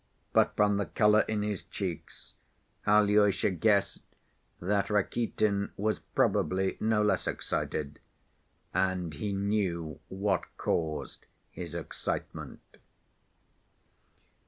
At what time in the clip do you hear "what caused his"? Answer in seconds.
10.09-11.75